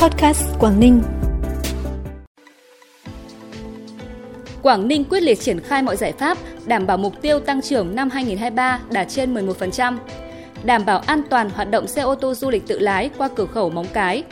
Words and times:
Podcast 0.00 0.42
Quảng 0.58 0.80
Ninh. 0.80 1.02
Quảng 4.62 4.88
Ninh 4.88 5.04
quyết 5.04 5.22
liệt 5.22 5.40
triển 5.40 5.60
khai 5.60 5.82
mọi 5.82 5.96
giải 5.96 6.12
pháp 6.12 6.38
đảm 6.66 6.86
bảo 6.86 6.96
mục 6.96 7.22
tiêu 7.22 7.40
tăng 7.40 7.62
trưởng 7.62 7.94
năm 7.94 8.10
2023 8.10 8.80
đạt 8.92 9.08
trên 9.08 9.34
11%, 9.34 9.96
đảm 10.64 10.86
bảo 10.86 10.98
an 10.98 11.22
toàn 11.30 11.50
hoạt 11.50 11.70
động 11.70 11.86
xe 11.86 12.02
ô 12.02 12.14
tô 12.14 12.34
du 12.34 12.50
lịch 12.50 12.66
tự 12.66 12.78
lái 12.78 13.10
qua 13.18 13.28
cửa 13.36 13.46
khẩu 13.46 13.70
Móng 13.70 13.86
Cái. 13.92 14.24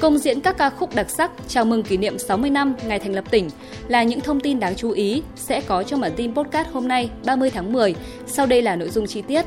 Công 0.00 0.18
diễn 0.18 0.40
các 0.40 0.58
ca 0.58 0.70
khúc 0.70 0.94
đặc 0.94 1.10
sắc 1.10 1.30
chào 1.48 1.64
mừng 1.64 1.82
kỷ 1.82 1.96
niệm 1.96 2.18
60 2.18 2.50
năm 2.50 2.74
ngày 2.86 2.98
thành 2.98 3.14
lập 3.14 3.24
tỉnh 3.30 3.50
là 3.88 4.02
những 4.02 4.20
thông 4.20 4.40
tin 4.40 4.60
đáng 4.60 4.74
chú 4.76 4.90
ý 4.90 5.22
sẽ 5.36 5.60
có 5.60 5.82
trong 5.82 6.00
bản 6.00 6.12
tin 6.16 6.34
podcast 6.34 6.68
hôm 6.68 6.88
nay 6.88 7.10
30 7.24 7.50
tháng 7.50 7.72
10. 7.72 7.94
Sau 8.26 8.46
đây 8.46 8.62
là 8.62 8.76
nội 8.76 8.88
dung 8.88 9.06
chi 9.06 9.22
tiết. 9.22 9.46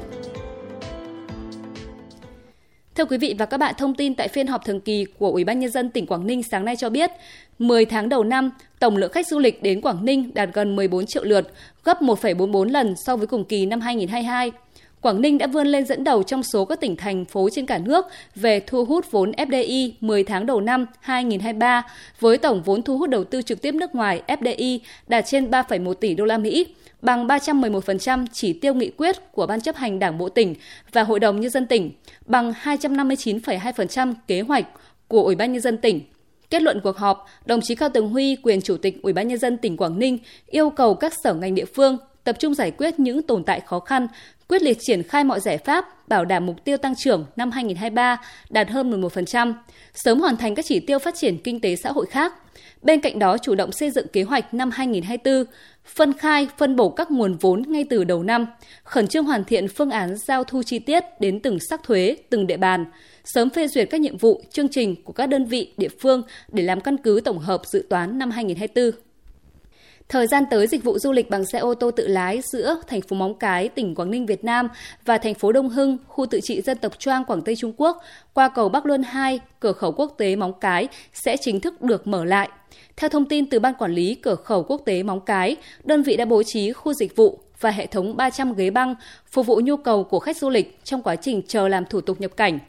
Thưa 2.95 3.05
quý 3.05 3.17
vị 3.17 3.35
và 3.39 3.45
các 3.45 3.57
bạn, 3.57 3.75
thông 3.77 3.95
tin 3.95 4.15
tại 4.15 4.27
phiên 4.27 4.47
họp 4.47 4.65
thường 4.65 4.81
kỳ 4.81 5.05
của 5.19 5.31
Ủy 5.31 5.43
ban 5.43 5.59
nhân 5.59 5.71
dân 5.71 5.89
tỉnh 5.89 6.05
Quảng 6.05 6.27
Ninh 6.27 6.43
sáng 6.43 6.65
nay 6.65 6.75
cho 6.75 6.89
biết, 6.89 7.11
10 7.59 7.85
tháng 7.85 8.09
đầu 8.09 8.23
năm, 8.23 8.51
tổng 8.79 8.97
lượng 8.97 9.11
khách 9.11 9.27
du 9.27 9.39
lịch 9.39 9.63
đến 9.63 9.81
Quảng 9.81 10.05
Ninh 10.05 10.33
đạt 10.33 10.49
gần 10.53 10.75
14 10.75 11.05
triệu 11.05 11.23
lượt, 11.23 11.53
gấp 11.83 12.01
1,44 12.01 12.63
lần 12.63 12.95
so 12.95 13.15
với 13.15 13.27
cùng 13.27 13.45
kỳ 13.45 13.65
năm 13.65 13.81
2022. 13.81 14.51
Quảng 15.03 15.21
Ninh 15.21 15.37
đã 15.37 15.47
vươn 15.47 15.67
lên 15.67 15.85
dẫn 15.85 16.03
đầu 16.03 16.23
trong 16.23 16.43
số 16.43 16.65
các 16.65 16.79
tỉnh 16.79 16.95
thành 16.95 17.25
phố 17.25 17.49
trên 17.51 17.65
cả 17.65 17.77
nước 17.77 18.05
về 18.35 18.59
thu 18.59 18.85
hút 18.85 19.11
vốn 19.11 19.31
FDI 19.31 19.91
10 20.01 20.23
tháng 20.23 20.45
đầu 20.45 20.61
năm 20.61 20.85
2023 20.99 21.85
với 22.19 22.37
tổng 22.37 22.61
vốn 22.63 22.81
thu 22.81 22.97
hút 22.97 23.09
đầu 23.09 23.23
tư 23.23 23.41
trực 23.41 23.61
tiếp 23.61 23.75
nước 23.75 23.95
ngoài 23.95 24.21
FDI 24.27 24.79
đạt 25.07 25.25
trên 25.27 25.51
3,1 25.51 25.93
tỷ 25.93 26.13
đô 26.13 26.25
la 26.25 26.37
Mỹ, 26.37 26.67
bằng 27.01 27.27
311% 27.27 28.25
chỉ 28.33 28.53
tiêu 28.53 28.73
nghị 28.73 28.91
quyết 28.97 29.31
của 29.31 29.47
Ban 29.47 29.61
chấp 29.61 29.75
hành 29.75 29.99
Đảng 29.99 30.17
bộ 30.17 30.29
tỉnh 30.29 30.55
và 30.91 31.03
Hội 31.03 31.19
đồng 31.19 31.41
nhân 31.41 31.51
dân 31.51 31.65
tỉnh, 31.65 31.91
bằng 32.25 32.53
259,2% 32.63 34.13
kế 34.27 34.41
hoạch 34.41 34.65
của 35.07 35.23
Ủy 35.23 35.35
ban 35.35 35.53
nhân 35.53 35.61
dân 35.61 35.77
tỉnh. 35.77 36.01
Kết 36.49 36.61
luận 36.61 36.79
cuộc 36.83 36.97
họp, 36.97 37.25
đồng 37.45 37.61
chí 37.61 37.75
Cao 37.75 37.89
Tường 37.89 38.09
Huy, 38.09 38.35
quyền 38.43 38.61
chủ 38.61 38.77
tịch 38.77 39.03
Ủy 39.03 39.13
ban 39.13 39.27
nhân 39.27 39.37
dân 39.37 39.57
tỉnh 39.57 39.77
Quảng 39.77 39.99
Ninh 39.99 40.17
yêu 40.47 40.69
cầu 40.69 40.95
các 40.95 41.13
sở 41.23 41.33
ngành 41.33 41.55
địa 41.55 41.65
phương 41.65 41.97
tập 42.23 42.35
trung 42.39 42.53
giải 42.53 42.71
quyết 42.71 42.99
những 42.99 43.21
tồn 43.21 43.43
tại 43.43 43.59
khó 43.59 43.79
khăn, 43.79 44.07
quyết 44.47 44.61
liệt 44.61 44.77
triển 44.81 45.03
khai 45.03 45.23
mọi 45.23 45.39
giải 45.39 45.57
pháp 45.57 46.09
bảo 46.09 46.25
đảm 46.25 46.45
mục 46.45 46.63
tiêu 46.63 46.77
tăng 46.77 46.95
trưởng 46.95 47.25
năm 47.35 47.51
2023 47.51 48.21
đạt 48.49 48.69
hơn 48.69 49.01
11%, 49.01 49.53
sớm 49.93 50.19
hoàn 50.19 50.37
thành 50.37 50.55
các 50.55 50.65
chỉ 50.65 50.79
tiêu 50.79 50.99
phát 50.99 51.15
triển 51.15 51.37
kinh 51.37 51.59
tế 51.59 51.75
xã 51.75 51.91
hội 51.91 52.05
khác. 52.05 52.33
Bên 52.81 52.99
cạnh 53.01 53.19
đó 53.19 53.37
chủ 53.37 53.55
động 53.55 53.71
xây 53.71 53.91
dựng 53.91 54.07
kế 54.07 54.23
hoạch 54.23 54.53
năm 54.53 54.69
2024, 54.71 55.53
phân 55.85 56.13
khai, 56.13 56.47
phân 56.57 56.75
bổ 56.75 56.89
các 56.89 57.11
nguồn 57.11 57.37
vốn 57.37 57.63
ngay 57.67 57.85
từ 57.89 58.03
đầu 58.03 58.23
năm, 58.23 58.45
khẩn 58.83 59.07
trương 59.07 59.25
hoàn 59.25 59.43
thiện 59.43 59.67
phương 59.67 59.89
án 59.89 60.15
giao 60.17 60.43
thu 60.43 60.63
chi 60.63 60.79
tiết 60.79 61.03
đến 61.19 61.39
từng 61.39 61.57
sắc 61.69 61.83
thuế, 61.83 62.17
từng 62.29 62.47
địa 62.47 62.57
bàn, 62.57 62.85
sớm 63.25 63.49
phê 63.49 63.67
duyệt 63.67 63.87
các 63.91 64.01
nhiệm 64.01 64.17
vụ, 64.17 64.41
chương 64.51 64.69
trình 64.69 65.03
của 65.03 65.13
các 65.13 65.25
đơn 65.25 65.45
vị, 65.45 65.73
địa 65.77 65.89
phương 66.01 66.21
để 66.51 66.63
làm 66.63 66.81
căn 66.81 66.97
cứ 66.97 67.21
tổng 67.25 67.39
hợp 67.39 67.61
dự 67.65 67.85
toán 67.89 68.19
năm 68.19 68.31
2024. 68.31 69.12
Thời 70.09 70.27
gian 70.27 70.43
tới, 70.51 70.67
dịch 70.67 70.83
vụ 70.83 70.99
du 70.99 71.11
lịch 71.11 71.29
bằng 71.29 71.45
xe 71.45 71.59
ô 71.59 71.73
tô 71.73 71.91
tự 71.91 72.07
lái 72.07 72.41
giữa 72.51 72.75
thành 72.87 73.01
phố 73.01 73.15
Móng 73.15 73.33
Cái, 73.39 73.69
tỉnh 73.69 73.95
Quảng 73.95 74.11
Ninh, 74.11 74.25
Việt 74.25 74.43
Nam 74.43 74.67
và 75.05 75.17
thành 75.17 75.33
phố 75.33 75.51
Đông 75.51 75.69
Hưng, 75.69 75.97
khu 76.07 76.25
tự 76.25 76.39
trị 76.43 76.61
dân 76.61 76.77
tộc 76.77 76.99
Choang, 76.99 77.25
Quảng 77.25 77.41
Tây 77.41 77.55
Trung 77.55 77.73
Quốc 77.77 78.03
qua 78.33 78.49
cầu 78.49 78.69
Bắc 78.69 78.85
Luân 78.85 79.03
2, 79.03 79.39
cửa 79.59 79.71
khẩu 79.71 79.91
quốc 79.91 80.15
tế 80.17 80.35
Móng 80.35 80.53
Cái 80.61 80.87
sẽ 81.13 81.37
chính 81.37 81.59
thức 81.59 81.81
được 81.81 82.07
mở 82.07 82.25
lại. 82.25 82.49
Theo 82.97 83.09
thông 83.09 83.25
tin 83.25 83.49
từ 83.49 83.59
Ban 83.59 83.73
Quản 83.73 83.91
lý 83.91 84.15
Cửa 84.15 84.35
khẩu 84.35 84.63
Quốc 84.63 84.81
tế 84.85 85.03
Móng 85.03 85.21
Cái, 85.21 85.55
đơn 85.83 86.03
vị 86.03 86.17
đã 86.17 86.25
bố 86.25 86.43
trí 86.43 86.73
khu 86.73 86.93
dịch 86.93 87.15
vụ 87.15 87.39
và 87.59 87.71
hệ 87.71 87.85
thống 87.85 88.17
300 88.17 88.53
ghế 88.53 88.69
băng 88.69 88.95
phục 89.31 89.45
vụ 89.45 89.61
nhu 89.63 89.77
cầu 89.77 90.03
của 90.03 90.19
khách 90.19 90.37
du 90.37 90.49
lịch 90.49 90.79
trong 90.83 91.01
quá 91.01 91.15
trình 91.15 91.41
chờ 91.47 91.67
làm 91.67 91.85
thủ 91.85 92.01
tục 92.01 92.21
nhập 92.21 92.31
cảnh 92.37 92.59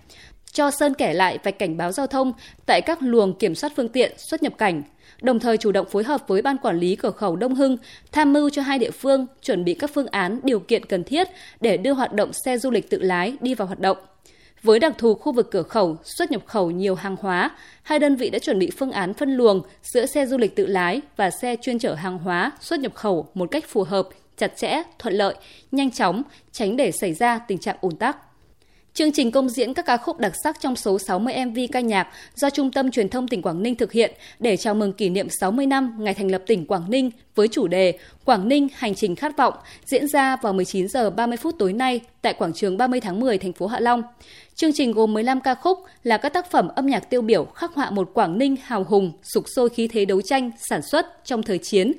cho 0.55 0.71
sơn 0.71 0.95
kẻ 0.95 1.15
lại 1.15 1.39
vạch 1.43 1.59
cảnh 1.59 1.77
báo 1.77 1.93
giao 1.93 2.07
thông 2.07 2.33
tại 2.67 2.81
các 2.81 2.99
luồng 3.03 3.39
kiểm 3.39 3.55
soát 3.55 3.73
phương 3.77 3.89
tiện 3.89 4.13
xuất 4.31 4.43
nhập 4.43 4.53
cảnh, 4.59 4.83
đồng 5.23 5.41
thời 5.41 5.57
chủ 5.57 5.73
động 5.73 5.87
phối 5.91 6.05
hợp 6.05 6.29
với 6.29 6.43
Ban 6.43 6.59
Quản 6.59 6.79
lý 6.79 6.97
Cửa 6.97 7.11
khẩu 7.11 7.37
Đông 7.37 7.55
Hưng 7.55 7.77
tham 8.13 8.33
mưu 8.33 8.51
cho 8.51 8.63
hai 8.63 8.79
địa 8.79 8.91
phương 8.91 9.27
chuẩn 9.43 9.65
bị 9.65 9.75
các 9.75 9.91
phương 9.95 10.07
án 10.07 10.41
điều 10.43 10.61
kiện 10.61 10.87
cần 10.87 11.05
thiết 11.05 11.29
để 11.61 11.77
đưa 11.77 11.93
hoạt 11.93 12.13
động 12.13 12.31
xe 12.45 12.59
du 12.59 12.71
lịch 12.71 12.91
tự 12.91 13.03
lái 13.03 13.37
đi 13.41 13.55
vào 13.55 13.67
hoạt 13.67 13.81
động. 13.81 13.97
Với 14.63 14.79
đặc 14.79 14.95
thù 14.99 15.15
khu 15.15 15.33
vực 15.33 15.51
cửa 15.51 15.63
khẩu, 15.63 15.97
xuất 16.03 16.31
nhập 16.31 16.43
khẩu 16.47 16.71
nhiều 16.71 16.95
hàng 16.95 17.17
hóa, 17.21 17.51
hai 17.83 17.99
đơn 17.99 18.17
vị 18.17 18.31
đã 18.31 18.39
chuẩn 18.39 18.59
bị 18.59 18.71
phương 18.79 18.93
án 18.93 19.15
phân 19.15 19.37
luồng 19.37 19.63
giữa 19.83 20.07
xe 20.07 20.27
du 20.27 20.39
lịch 20.39 20.57
tự 20.57 20.67
lái 20.67 21.01
và 21.17 21.31
xe 21.31 21.57
chuyên 21.63 21.79
chở 21.79 21.95
hàng 21.95 22.19
hóa 22.19 22.53
xuất 22.61 22.81
nhập 22.81 22.95
khẩu 22.95 23.29
một 23.35 23.51
cách 23.51 23.65
phù 23.69 23.83
hợp, 23.83 24.09
chặt 24.37 24.57
chẽ, 24.57 24.83
thuận 24.99 25.15
lợi, 25.15 25.35
nhanh 25.73 25.91
chóng, 25.91 26.23
tránh 26.53 26.77
để 26.77 26.93
xảy 26.93 27.15
ra 27.15 27.39
tình 27.39 27.59
trạng 27.59 27.77
ùn 27.81 27.97
tắc. 27.97 28.17
Chương 28.95 29.13
trình 29.13 29.31
công 29.31 29.49
diễn 29.49 29.75
các 29.75 29.87
ca 29.87 29.97
khúc 29.97 30.19
đặc 30.19 30.33
sắc 30.45 30.61
trong 30.61 30.77
số 30.77 30.99
60 30.99 31.35
MV 31.45 31.59
ca 31.73 31.81
nhạc 31.81 32.09
do 32.35 32.51
Trung 32.51 32.71
tâm 32.71 32.91
Truyền 32.91 33.09
thông 33.09 33.29
tỉnh 33.29 33.43
Quảng 33.43 33.63
Ninh 33.63 33.75
thực 33.75 33.93
hiện 33.93 34.15
để 34.39 34.57
chào 34.57 34.75
mừng 34.75 34.93
kỷ 34.93 35.09
niệm 35.09 35.29
60 35.31 35.67
năm 35.67 35.97
ngày 35.99 36.15
thành 36.15 36.31
lập 36.31 36.43
tỉnh 36.47 36.67
Quảng 36.67 36.91
Ninh 36.91 37.11
với 37.35 37.49
chủ 37.49 37.69
đề 37.69 37.99
Quảng 38.25 38.49
Ninh 38.49 38.69
hành 38.75 38.95
trình 38.95 39.17
khát 39.17 39.37
vọng 39.37 39.55
diễn 39.85 40.09
ra 40.09 40.37
vào 40.37 40.53
19 40.53 40.89
giờ 40.89 41.11
30 41.11 41.37
phút 41.37 41.55
tối 41.59 41.73
nay 41.73 42.01
tại 42.23 42.35
quảng 42.35 42.53
trường 42.53 42.77
30 42.77 43.01
tháng 43.01 43.21
10 43.21 43.39
thành 43.39 43.53
phố 43.53 43.67
Hạ 43.67 43.81
Long. 43.81 44.03
Chương 44.55 44.73
trình 44.73 44.93
gồm 44.93 45.15
15 45.15 45.41
ca 45.41 45.55
khúc 45.55 45.79
là 46.03 46.17
các 46.17 46.29
tác 46.29 46.51
phẩm 46.51 46.69
âm 46.69 46.87
nhạc 46.87 47.11
tiêu 47.11 47.23
biểu 47.23 47.45
khắc 47.45 47.75
họa 47.75 47.91
một 47.91 48.11
Quảng 48.15 48.39
Ninh 48.39 48.57
hào 48.63 48.85
hùng, 48.85 49.13
sục 49.23 49.45
sôi 49.57 49.69
khí 49.69 49.89
thế 49.89 50.05
đấu 50.05 50.21
tranh, 50.23 50.51
sản 50.69 50.83
xuất 50.83 51.25
trong 51.25 51.43
thời 51.43 51.59
chiến, 51.59 51.93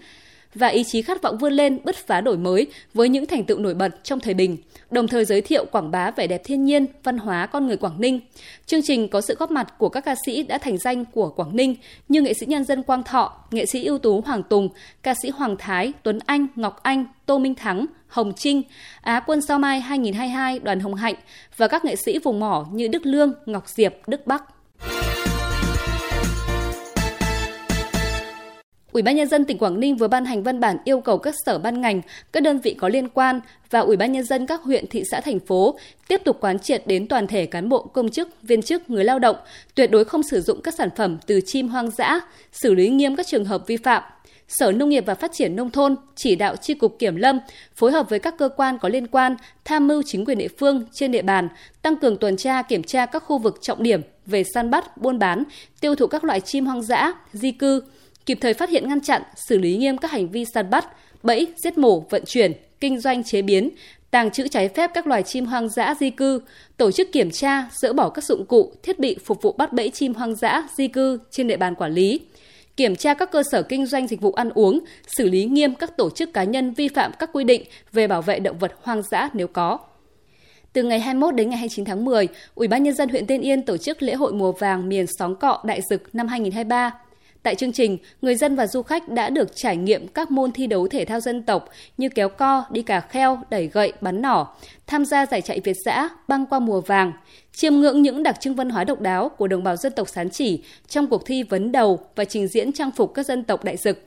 và 0.55 0.67
ý 0.67 0.83
chí 0.83 1.01
khát 1.01 1.21
vọng 1.21 1.37
vươn 1.37 1.53
lên 1.53 1.79
bứt 1.83 1.95
phá 1.95 2.21
đổi 2.21 2.37
mới 2.37 2.67
với 2.93 3.09
những 3.09 3.25
thành 3.25 3.43
tựu 3.43 3.59
nổi 3.59 3.73
bật 3.73 4.03
trong 4.03 4.19
thời 4.19 4.33
bình, 4.33 4.57
đồng 4.91 5.07
thời 5.07 5.25
giới 5.25 5.41
thiệu 5.41 5.65
quảng 5.71 5.91
bá 5.91 6.11
vẻ 6.11 6.27
đẹp 6.27 6.41
thiên 6.43 6.65
nhiên, 6.65 6.85
văn 7.03 7.17
hóa 7.17 7.45
con 7.45 7.67
người 7.67 7.77
Quảng 7.77 8.01
Ninh. 8.01 8.19
Chương 8.65 8.81
trình 8.83 9.07
có 9.07 9.21
sự 9.21 9.35
góp 9.39 9.51
mặt 9.51 9.73
của 9.77 9.89
các 9.89 10.05
ca 10.05 10.15
sĩ 10.25 10.43
đã 10.43 10.57
thành 10.57 10.77
danh 10.77 11.05
của 11.05 11.29
Quảng 11.29 11.55
Ninh 11.55 11.75
như 12.09 12.21
nghệ 12.21 12.33
sĩ 12.33 12.45
nhân 12.45 12.63
dân 12.63 12.83
Quang 12.83 13.03
Thọ, 13.03 13.33
nghệ 13.51 13.65
sĩ 13.65 13.85
ưu 13.85 13.97
tú 13.97 14.21
Hoàng 14.21 14.43
Tùng, 14.43 14.69
ca 15.03 15.13
sĩ 15.21 15.29
Hoàng 15.29 15.55
Thái, 15.59 15.93
Tuấn 16.03 16.19
Anh, 16.25 16.47
Ngọc 16.55 16.79
Anh, 16.83 17.05
Tô 17.25 17.39
Minh 17.39 17.55
Thắng, 17.55 17.85
Hồng 18.07 18.33
Trinh, 18.33 18.61
Á 19.01 19.19
quân 19.19 19.41
sao 19.41 19.59
mai 19.59 19.79
2022 19.79 20.59
Đoàn 20.59 20.79
Hồng 20.79 20.95
Hạnh 20.95 21.15
và 21.57 21.67
các 21.67 21.85
nghệ 21.85 21.95
sĩ 21.95 22.19
vùng 22.19 22.39
mỏ 22.39 22.65
như 22.71 22.87
Đức 22.87 23.05
Lương, 23.05 23.33
Ngọc 23.45 23.69
Diệp, 23.69 23.93
Đức 24.07 24.27
Bắc. 24.27 24.54
Ủy 28.95 29.01
ban 29.01 29.15
nhân 29.15 29.27
dân 29.27 29.45
tỉnh 29.45 29.57
Quảng 29.57 29.79
Ninh 29.79 29.97
vừa 29.97 30.07
ban 30.07 30.25
hành 30.25 30.43
văn 30.43 30.59
bản 30.59 30.77
yêu 30.83 30.99
cầu 30.99 31.17
các 31.17 31.35
sở 31.45 31.59
ban 31.59 31.81
ngành, 31.81 32.01
các 32.31 32.43
đơn 32.43 32.59
vị 32.59 32.73
có 32.73 32.89
liên 32.89 33.09
quan 33.09 33.39
và 33.69 33.79
Ủy 33.79 33.97
ban 33.97 34.11
nhân 34.11 34.23
dân 34.23 34.45
các 34.45 34.61
huyện, 34.61 34.87
thị 34.87 35.03
xã, 35.11 35.21
thành 35.21 35.39
phố 35.39 35.79
tiếp 36.07 36.21
tục 36.25 36.37
quán 36.41 36.59
triệt 36.59 36.87
đến 36.87 37.07
toàn 37.07 37.27
thể 37.27 37.45
cán 37.45 37.69
bộ, 37.69 37.81
công 37.81 38.09
chức, 38.09 38.29
viên 38.41 38.61
chức, 38.61 38.89
người 38.89 39.03
lao 39.03 39.19
động 39.19 39.35
tuyệt 39.75 39.91
đối 39.91 40.05
không 40.05 40.23
sử 40.23 40.41
dụng 40.41 40.61
các 40.61 40.73
sản 40.73 40.89
phẩm 40.95 41.17
từ 41.25 41.41
chim 41.45 41.67
hoang 41.67 41.91
dã, 41.91 42.19
xử 42.51 42.75
lý 42.75 42.89
nghiêm 42.89 43.15
các 43.15 43.27
trường 43.27 43.45
hợp 43.45 43.67
vi 43.67 43.77
phạm. 43.77 44.03
Sở 44.47 44.71
Nông 44.71 44.89
nghiệp 44.89 45.03
và 45.05 45.15
Phát 45.15 45.31
triển 45.33 45.55
Nông 45.55 45.71
thôn 45.71 45.95
chỉ 46.15 46.35
đạo 46.35 46.55
Chi 46.55 46.73
cục 46.73 46.99
Kiểm 46.99 47.15
lâm 47.15 47.39
phối 47.75 47.91
hợp 47.91 48.09
với 48.09 48.19
các 48.19 48.37
cơ 48.37 48.49
quan 48.49 48.77
có 48.77 48.89
liên 48.89 49.07
quan 49.07 49.35
tham 49.65 49.87
mưu 49.87 50.03
chính 50.05 50.25
quyền 50.25 50.37
địa 50.37 50.47
phương 50.59 50.83
trên 50.93 51.11
địa 51.11 51.21
bàn 51.21 51.47
tăng 51.81 51.95
cường 51.95 52.17
tuần 52.17 52.37
tra 52.37 52.61
kiểm 52.61 52.83
tra 52.83 53.05
các 53.05 53.23
khu 53.23 53.37
vực 53.37 53.57
trọng 53.61 53.83
điểm 53.83 54.01
về 54.25 54.43
săn 54.53 54.69
bắt, 54.71 54.97
buôn 54.97 55.19
bán, 55.19 55.43
tiêu 55.81 55.95
thụ 55.95 56.07
các 56.07 56.23
loại 56.23 56.41
chim 56.41 56.65
hoang 56.65 56.81
dã, 56.81 57.13
di 57.33 57.51
cư, 57.51 57.81
kịp 58.25 58.37
thời 58.41 58.53
phát 58.53 58.69
hiện 58.69 58.87
ngăn 58.87 59.01
chặn, 59.01 59.21
xử 59.35 59.57
lý 59.57 59.77
nghiêm 59.77 59.97
các 59.97 60.11
hành 60.11 60.29
vi 60.29 60.45
săn 60.45 60.69
bắt, 60.69 60.87
bẫy, 61.23 61.47
giết 61.55 61.77
mổ, 61.77 61.99
vận 61.99 62.23
chuyển, 62.25 62.53
kinh 62.79 62.99
doanh 62.99 63.23
chế 63.23 63.41
biến, 63.41 63.69
tàng 64.11 64.31
trữ 64.31 64.47
trái 64.47 64.69
phép 64.69 64.91
các 64.93 65.07
loài 65.07 65.23
chim 65.23 65.45
hoang 65.45 65.69
dã 65.69 65.95
di 65.99 66.09
cư, 66.09 66.41
tổ 66.77 66.91
chức 66.91 67.11
kiểm 67.11 67.31
tra, 67.31 67.69
dỡ 67.71 67.93
bỏ 67.93 68.09
các 68.09 68.23
dụng 68.23 68.45
cụ, 68.45 68.73
thiết 68.83 68.99
bị 68.99 69.17
phục 69.25 69.41
vụ 69.41 69.51
bắt 69.51 69.73
bẫy 69.73 69.89
chim 69.89 70.13
hoang 70.13 70.35
dã 70.35 70.67
di 70.77 70.87
cư 70.87 71.19
trên 71.31 71.47
địa 71.47 71.57
bàn 71.57 71.75
quản 71.75 71.93
lý, 71.93 72.19
kiểm 72.77 72.95
tra 72.95 73.13
các 73.13 73.31
cơ 73.31 73.43
sở 73.51 73.63
kinh 73.63 73.85
doanh 73.85 74.07
dịch 74.07 74.21
vụ 74.21 74.31
ăn 74.31 74.49
uống, 74.49 74.79
xử 75.17 75.29
lý 75.29 75.45
nghiêm 75.45 75.75
các 75.75 75.97
tổ 75.97 76.09
chức 76.09 76.33
cá 76.33 76.43
nhân 76.43 76.73
vi 76.73 76.87
phạm 76.87 77.11
các 77.19 77.29
quy 77.33 77.43
định 77.43 77.63
về 77.91 78.07
bảo 78.07 78.21
vệ 78.21 78.39
động 78.39 78.57
vật 78.57 78.71
hoang 78.81 79.01
dã 79.11 79.29
nếu 79.33 79.47
có. 79.47 79.77
Từ 80.73 80.83
ngày 80.83 80.99
21 80.99 81.35
đến 81.35 81.49
ngày 81.49 81.57
29 81.57 81.85
tháng 81.85 82.05
10, 82.05 82.27
Ủy 82.55 82.67
ban 82.67 82.83
nhân 82.83 82.93
dân 82.93 83.09
huyện 83.09 83.25
Tiên 83.25 83.41
Yên 83.41 83.61
tổ 83.61 83.77
chức 83.77 84.01
lễ 84.01 84.13
hội 84.13 84.33
mùa 84.33 84.51
vàng 84.51 84.89
miền 84.89 85.05
Sóng 85.19 85.35
Cọ 85.35 85.61
Đại 85.63 85.81
Dực 85.89 86.15
năm 86.15 86.27
2023. 86.27 87.04
Tại 87.45 87.55
chương 87.55 87.71
trình, 87.71 87.97
người 88.21 88.35
dân 88.35 88.55
và 88.55 88.67
du 88.67 88.81
khách 88.81 89.09
đã 89.09 89.29
được 89.29 89.55
trải 89.55 89.77
nghiệm 89.77 90.07
các 90.07 90.31
môn 90.31 90.51
thi 90.51 90.67
đấu 90.67 90.87
thể 90.87 91.05
thao 91.05 91.19
dân 91.19 91.43
tộc 91.43 91.69
như 91.97 92.09
kéo 92.09 92.29
co, 92.29 92.63
đi 92.69 92.81
cà 92.81 92.99
kheo, 92.99 93.39
đẩy 93.49 93.67
gậy, 93.67 93.93
bắn 94.01 94.21
nỏ, 94.21 94.55
tham 94.87 95.05
gia 95.05 95.25
giải 95.25 95.41
chạy 95.41 95.59
Việt 95.59 95.77
dã, 95.85 96.09
băng 96.27 96.45
qua 96.45 96.59
mùa 96.59 96.81
vàng, 96.81 97.11
chiêm 97.51 97.75
ngưỡng 97.75 98.01
những 98.01 98.23
đặc 98.23 98.35
trưng 98.39 98.55
văn 98.55 98.69
hóa 98.69 98.83
độc 98.83 99.01
đáo 99.01 99.29
của 99.29 99.47
đồng 99.47 99.63
bào 99.63 99.75
dân 99.75 99.93
tộc 99.95 100.09
Sán 100.09 100.29
Chỉ 100.29 100.63
trong 100.87 101.07
cuộc 101.07 101.25
thi 101.25 101.43
vấn 101.43 101.71
đầu 101.71 101.99
và 102.15 102.25
trình 102.25 102.47
diễn 102.47 102.71
trang 102.71 102.91
phục 102.91 103.13
các 103.13 103.25
dân 103.25 103.43
tộc 103.43 103.63
đại 103.63 103.77
dực. 103.77 104.03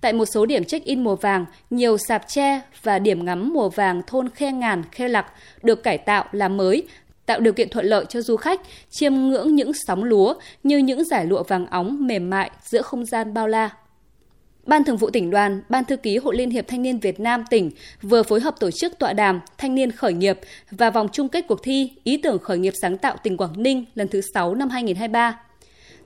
Tại 0.00 0.12
một 0.12 0.24
số 0.24 0.46
điểm 0.46 0.64
check-in 0.64 1.04
mùa 1.04 1.16
vàng, 1.16 1.44
nhiều 1.70 1.96
sạp 2.08 2.28
tre 2.28 2.60
và 2.82 2.98
điểm 2.98 3.24
ngắm 3.24 3.52
mùa 3.52 3.68
vàng 3.68 4.02
thôn 4.06 4.28
Khe 4.28 4.52
Ngàn, 4.52 4.82
Khe 4.92 5.08
Lặc 5.08 5.26
được 5.62 5.82
cải 5.82 5.98
tạo 5.98 6.24
làm 6.32 6.56
mới 6.56 6.86
tạo 7.28 7.40
điều 7.40 7.52
kiện 7.52 7.68
thuận 7.68 7.86
lợi 7.86 8.04
cho 8.08 8.20
du 8.20 8.36
khách 8.36 8.60
chiêm 8.90 9.14
ngưỡng 9.14 9.54
những 9.54 9.72
sóng 9.86 10.04
lúa 10.04 10.34
như 10.62 10.78
những 10.78 11.04
giải 11.04 11.26
lụa 11.26 11.42
vàng 11.42 11.66
óng 11.66 12.06
mềm 12.06 12.30
mại 12.30 12.50
giữa 12.62 12.82
không 12.82 13.04
gian 13.04 13.34
bao 13.34 13.48
la. 13.48 13.70
Ban 14.66 14.84
Thường 14.84 14.96
vụ 14.96 15.10
tỉnh 15.10 15.30
đoàn, 15.30 15.62
Ban 15.68 15.84
thư 15.84 15.96
ký 15.96 16.16
Hội 16.16 16.36
Liên 16.36 16.50
hiệp 16.50 16.68
Thanh 16.68 16.82
niên 16.82 16.98
Việt 16.98 17.20
Nam 17.20 17.44
tỉnh 17.50 17.70
vừa 18.02 18.22
phối 18.22 18.40
hợp 18.40 18.60
tổ 18.60 18.70
chức 18.70 18.98
tọa 18.98 19.12
đàm 19.12 19.40
Thanh 19.58 19.74
niên 19.74 19.92
khởi 19.92 20.12
nghiệp 20.12 20.40
và 20.70 20.90
vòng 20.90 21.08
chung 21.12 21.28
kết 21.28 21.44
cuộc 21.48 21.62
thi 21.62 21.92
Ý 22.04 22.16
tưởng 22.16 22.38
khởi 22.38 22.58
nghiệp 22.58 22.72
sáng 22.82 22.98
tạo 22.98 23.16
tỉnh 23.22 23.36
Quảng 23.36 23.62
Ninh 23.62 23.84
lần 23.94 24.08
thứ 24.08 24.20
6 24.34 24.54
năm 24.54 24.70
2023. 24.70 25.40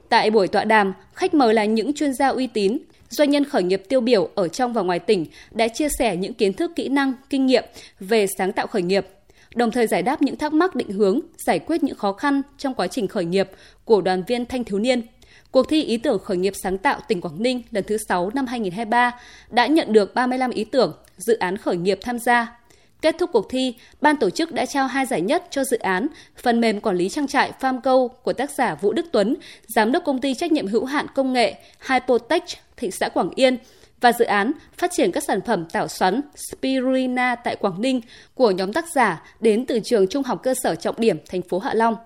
Tại 0.08 0.30
buổi 0.30 0.48
tọa 0.48 0.64
đàm, 0.64 0.94
khách 1.14 1.34
mời 1.34 1.54
là 1.54 1.64
những 1.64 1.94
chuyên 1.94 2.14
gia 2.14 2.28
uy 2.28 2.46
tín, 2.46 2.78
doanh 3.08 3.30
nhân 3.30 3.44
khởi 3.44 3.62
nghiệp 3.62 3.82
tiêu 3.88 4.00
biểu 4.00 4.28
ở 4.34 4.48
trong 4.48 4.72
và 4.72 4.82
ngoài 4.82 4.98
tỉnh 4.98 5.26
đã 5.50 5.68
chia 5.68 5.88
sẻ 5.98 6.16
những 6.16 6.34
kiến 6.34 6.52
thức, 6.52 6.72
kỹ 6.76 6.88
năng, 6.88 7.12
kinh 7.30 7.46
nghiệm 7.46 7.64
về 8.00 8.26
sáng 8.38 8.52
tạo 8.52 8.66
khởi 8.66 8.82
nghiệp, 8.82 9.06
đồng 9.54 9.70
thời 9.70 9.86
giải 9.86 10.02
đáp 10.02 10.22
những 10.22 10.36
thắc 10.36 10.52
mắc 10.52 10.74
định 10.74 10.90
hướng, 10.90 11.20
giải 11.38 11.58
quyết 11.58 11.82
những 11.82 11.96
khó 11.96 12.12
khăn 12.12 12.42
trong 12.58 12.74
quá 12.74 12.86
trình 12.86 13.08
khởi 13.08 13.24
nghiệp 13.24 13.50
của 13.84 14.00
đoàn 14.00 14.22
viên 14.26 14.46
thanh 14.46 14.64
thiếu 14.64 14.78
niên. 14.78 15.02
Cuộc 15.50 15.68
thi 15.68 15.84
ý 15.84 15.96
tưởng 15.96 16.18
khởi 16.18 16.36
nghiệp 16.36 16.52
sáng 16.62 16.78
tạo 16.78 17.00
tỉnh 17.08 17.20
Quảng 17.20 17.42
Ninh 17.42 17.62
lần 17.70 17.84
thứ 17.84 17.96
6 18.08 18.30
năm 18.34 18.46
2023 18.46 19.12
đã 19.50 19.66
nhận 19.66 19.92
được 19.92 20.14
35 20.14 20.50
ý 20.50 20.64
tưởng, 20.64 20.94
dự 21.16 21.38
án 21.38 21.56
khởi 21.56 21.76
nghiệp 21.76 21.98
tham 22.02 22.18
gia. 22.18 22.58
Kết 23.02 23.16
thúc 23.18 23.30
cuộc 23.32 23.46
thi, 23.50 23.74
ban 24.00 24.16
tổ 24.16 24.30
chức 24.30 24.52
đã 24.52 24.66
trao 24.66 24.86
hai 24.86 25.06
giải 25.06 25.20
nhất 25.20 25.44
cho 25.50 25.64
dự 25.64 25.78
án 25.78 26.06
phần 26.36 26.60
mềm 26.60 26.80
quản 26.80 26.96
lý 26.96 27.08
trang 27.08 27.26
trại 27.26 27.52
FarmGo 27.60 28.08
của 28.08 28.32
tác 28.32 28.50
giả 28.50 28.74
Vũ 28.74 28.92
Đức 28.92 29.06
Tuấn, 29.12 29.36
giám 29.66 29.92
đốc 29.92 30.04
công 30.04 30.20
ty 30.20 30.34
trách 30.34 30.52
nhiệm 30.52 30.66
hữu 30.66 30.84
hạn 30.84 31.06
công 31.14 31.32
nghệ 31.32 31.54
Hypotech 31.88 32.44
thị 32.76 32.90
xã 32.90 33.08
Quảng 33.08 33.30
Yên 33.34 33.58
và 34.02 34.12
dự 34.12 34.24
án 34.24 34.52
phát 34.78 34.90
triển 34.92 35.12
các 35.12 35.22
sản 35.22 35.40
phẩm 35.40 35.64
tảo 35.72 35.88
xoắn 35.88 36.20
Spirulina 36.34 37.34
tại 37.34 37.56
Quảng 37.56 37.80
Ninh 37.80 38.00
của 38.34 38.50
nhóm 38.50 38.72
tác 38.72 38.84
giả 38.94 39.22
đến 39.40 39.66
từ 39.66 39.80
trường 39.80 40.06
Trung 40.06 40.22
học 40.22 40.40
cơ 40.42 40.54
sở 40.62 40.74
trọng 40.74 40.94
điểm 40.98 41.16
thành 41.30 41.42
phố 41.42 41.58
Hạ 41.58 41.74
Long. 41.74 41.96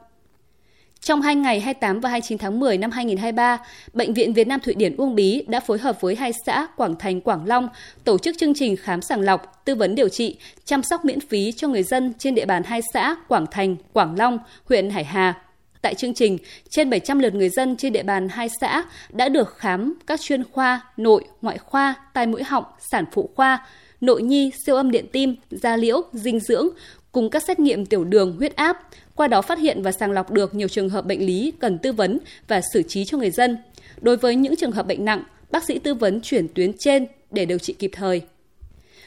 Trong 1.01 1.23
hai 1.23 1.35
ngày 1.35 1.61
28 1.61 2.01
và 2.01 2.09
29 2.11 2.39
tháng 2.39 2.61
10 2.61 2.79
năm 2.79 2.91
2023, 2.91 3.59
Bệnh 3.93 4.15
viện 4.15 4.33
Việt 4.33 4.47
Nam 4.47 4.61
Thụy 4.61 4.75
Điển 4.75 4.97
Uông 4.97 5.15
Bí 5.15 5.45
đã 5.49 5.61
phối 5.61 5.79
hợp 5.79 6.01
với 6.01 6.15
hai 6.17 6.33
xã 6.47 6.67
Quảng 6.77 6.97
Thành, 6.99 7.21
Quảng 7.21 7.47
Long 7.47 7.69
tổ 8.05 8.19
chức 8.19 8.39
chương 8.39 8.55
trình 8.55 8.77
khám 8.77 9.03
sàng 9.03 9.21
lọc, 9.21 9.65
tư 9.65 9.75
vấn 9.75 9.95
điều 9.95 10.09
trị, 10.09 10.37
chăm 10.65 10.83
sóc 10.83 11.05
miễn 11.05 11.21
phí 11.21 11.53
cho 11.53 11.69
người 11.69 11.83
dân 11.83 12.13
trên 12.19 12.35
địa 12.35 12.47
bàn 12.47 12.63
hai 12.63 12.81
xã 12.93 13.17
Quảng 13.29 13.47
Thành, 13.51 13.77
Quảng 13.93 14.19
Long, 14.19 14.39
huyện 14.65 14.91
Hải 14.91 15.05
Hà. 15.05 15.46
Tại 15.87 15.95
chương 15.95 16.15
trình, 16.15 16.39
trên 16.69 16.91
700 16.91 17.19
lượt 17.19 17.35
người 17.35 17.49
dân 17.49 17.77
trên 17.77 17.93
địa 17.93 18.03
bàn 18.03 18.29
hai 18.29 18.49
xã 18.61 18.85
đã 19.13 19.29
được 19.29 19.57
khám 19.57 19.95
các 20.07 20.21
chuyên 20.21 20.45
khoa 20.45 20.81
nội, 20.97 21.25
ngoại 21.43 21.59
khoa, 21.59 21.95
tai 22.15 22.27
mũi 22.27 22.43
họng, 22.43 22.65
sản 22.91 23.05
phụ 23.13 23.31
khoa, 23.35 23.67
nội 24.01 24.23
nhi, 24.23 24.51
siêu 24.67 24.77
âm 24.77 24.91
điện 24.91 25.07
tim, 25.13 25.37
da 25.51 25.77
liễu, 25.77 26.03
dinh 26.13 26.41
dưỡng, 26.41 26.69
cùng 27.13 27.31
các 27.31 27.43
xét 27.43 27.61
nghiệm 27.61 27.87
tiểu 27.87 28.05
đường, 28.05 28.37
huyết 28.37 28.57
áp, 28.57 28.89
qua 29.15 29.29
đó 29.29 29.43
phát 29.43 29.59
hiện 29.59 29.83
và 29.83 29.93
sàng 29.93 30.13
lọc 30.13 30.31
được 30.31 30.55
nhiều 30.55 30.69
trường 30.69 30.89
hợp 30.89 31.07
bệnh 31.07 31.27
lý 31.27 31.53
cần 31.59 31.79
tư 31.79 31.93
vấn 31.93 32.19
và 32.49 32.61
xử 32.73 32.83
trí 32.83 33.05
cho 33.05 33.19
người 33.19 33.31
dân. 33.31 33.57
Đối 34.01 34.17
với 34.17 34.37
những 34.37 34.57
trường 34.57 34.73
hợp 34.73 34.87
bệnh 34.87 35.05
nặng, 35.05 35.23
bác 35.51 35.65
sĩ 35.65 35.79
tư 35.79 35.95
vấn 35.95 36.21
chuyển 36.21 36.49
tuyến 36.49 36.73
trên 36.79 37.07
để 37.31 37.45
điều 37.45 37.59
trị 37.59 37.73
kịp 37.73 37.91
thời. 37.95 38.23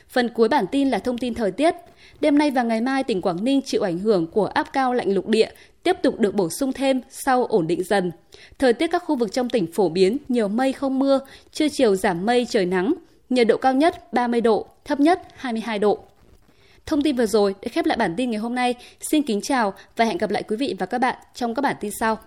Phần 0.09 0.29
cuối 0.29 0.49
bản 0.49 0.65
tin 0.71 0.89
là 0.89 0.99
thông 0.99 1.17
tin 1.17 1.33
thời 1.33 1.51
tiết. 1.51 1.75
Đêm 2.19 2.37
nay 2.37 2.51
và 2.51 2.63
ngày 2.63 2.81
mai 2.81 3.03
tỉnh 3.03 3.21
Quảng 3.21 3.43
Ninh 3.43 3.61
chịu 3.61 3.81
ảnh 3.81 3.99
hưởng 3.99 4.27
của 4.27 4.45
áp 4.45 4.73
cao 4.73 4.93
lạnh 4.93 5.13
lục 5.13 5.27
địa 5.27 5.49
tiếp 5.83 5.97
tục 6.03 6.19
được 6.19 6.35
bổ 6.35 6.49
sung 6.49 6.73
thêm 6.73 7.01
sau 7.09 7.45
ổn 7.45 7.67
định 7.67 7.83
dần. 7.83 8.11
Thời 8.59 8.73
tiết 8.73 8.87
các 8.87 9.03
khu 9.05 9.15
vực 9.15 9.31
trong 9.33 9.49
tỉnh 9.49 9.67
phổ 9.73 9.89
biến 9.89 10.17
nhiều 10.27 10.47
mây 10.47 10.73
không 10.73 10.99
mưa, 10.99 11.19
trưa 11.51 11.67
chiều 11.71 11.95
giảm 11.95 12.25
mây 12.25 12.45
trời 12.49 12.65
nắng, 12.65 12.93
nhiệt 13.29 13.47
độ 13.47 13.57
cao 13.57 13.73
nhất 13.73 14.13
30 14.13 14.41
độ, 14.41 14.65
thấp 14.85 14.99
nhất 14.99 15.21
22 15.35 15.79
độ. 15.79 15.99
Thông 16.85 17.01
tin 17.01 17.15
vừa 17.15 17.25
rồi 17.25 17.55
đã 17.61 17.69
khép 17.71 17.85
lại 17.85 17.97
bản 17.97 18.13
tin 18.17 18.31
ngày 18.31 18.39
hôm 18.39 18.55
nay. 18.55 18.75
Xin 18.99 19.23
kính 19.23 19.41
chào 19.41 19.73
và 19.95 20.05
hẹn 20.05 20.17
gặp 20.17 20.29
lại 20.29 20.43
quý 20.43 20.55
vị 20.55 20.75
và 20.79 20.85
các 20.85 20.97
bạn 20.97 21.15
trong 21.35 21.55
các 21.55 21.61
bản 21.61 21.75
tin 21.79 21.91
sau. 21.99 22.17